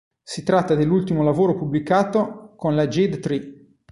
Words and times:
Si 0.23 0.41
tratta 0.41 0.73
dell'ultimo 0.73 1.21
lavoro 1.21 1.53
pubblicato 1.53 2.55
con 2.55 2.73
la 2.73 2.87
Jade 2.87 3.19
Tree. 3.19 3.77